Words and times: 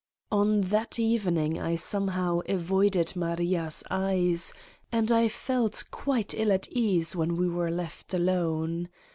On 0.31 0.61
that 0.61 0.97
evening 0.97 1.59
I 1.59 1.75
somehow 1.75 2.39
avoided 2.49 3.15
Maria's 3.15 3.83
eyes 3.91 4.51
and 4.91 5.11
I 5.11 5.27
felt 5.27 5.83
quite 5.91 6.33
ill 6.33 6.51
at 6.51 6.67
ease 6.71 7.15
when 7.15 7.35
we 7.37 7.47
were 7.47 7.69
left 7.69 8.11
alone. 8.15 8.89